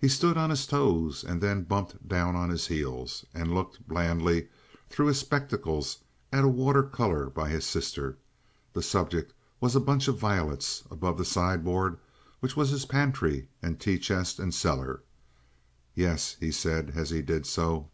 He 0.00 0.08
stood 0.08 0.36
on 0.36 0.50
his 0.50 0.66
toes 0.66 1.22
and 1.22 1.40
then 1.40 1.62
bumped 1.62 2.08
down 2.08 2.34
on 2.34 2.50
his 2.50 2.66
heels, 2.66 3.24
and 3.32 3.54
looked 3.54 3.86
blandly 3.86 4.48
through 4.90 5.06
his 5.06 5.20
spectacles 5.20 5.98
at 6.32 6.42
a 6.42 6.48
water 6.48 6.82
color 6.82 7.30
by 7.30 7.48
his 7.48 7.64
sister—the 7.64 8.82
subject 8.82 9.32
was 9.60 9.76
a 9.76 9.80
bunch 9.80 10.08
of 10.08 10.18
violets—above 10.18 11.18
the 11.18 11.24
sideboard 11.24 11.98
which 12.40 12.56
was 12.56 12.70
his 12.70 12.84
pantry 12.84 13.46
and 13.62 13.78
tea 13.78 14.00
chest 14.00 14.40
and 14.40 14.52
cellar. 14.54 15.04
"Yes," 15.94 16.36
he 16.40 16.50
said 16.50 16.94
as 16.96 17.10
he 17.10 17.22
did 17.22 17.46
so. 17.46 17.90